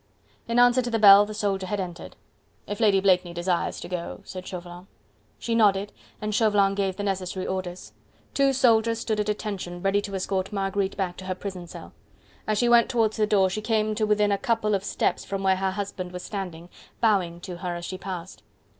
[0.47, 2.15] In answer to the bell, the soldier had entered.
[2.65, 4.87] "If Lady Blakeney desires to go..." said Chauvelin.
[5.37, 7.93] She nodded and Chauvelin gave the necessary orders:
[8.33, 11.93] two soldiers stood at attention ready to escort Marguerite back to her prison cell.
[12.47, 15.43] As she went towards the door she came to within a couple of steps from
[15.43, 18.41] where her husband was standing, bowing to her as she passed.